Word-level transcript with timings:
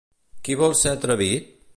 Qui 0.47 0.55
sol 0.61 0.73
ser 0.79 0.93
atrevit? 0.97 1.53